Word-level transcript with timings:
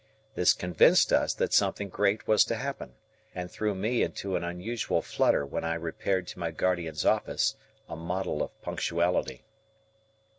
This 0.33 0.53
convinced 0.53 1.13
us 1.13 1.31
that 1.35 1.53
something 1.53 1.87
great 1.87 2.27
was 2.27 2.43
to 2.45 2.55
happen, 2.55 2.93
and 3.35 3.51
threw 3.51 3.75
me 3.75 4.01
into 4.01 4.35
an 4.35 4.43
unusual 4.43 5.03
flutter 5.03 5.45
when 5.45 5.63
I 5.63 5.75
repaired 5.75 6.25
to 6.29 6.39
my 6.39 6.49
guardian's 6.49 7.05
office, 7.05 7.55
a 7.87 7.95
model 7.95 8.41
of 8.41 8.59
punctuality. 8.63 9.43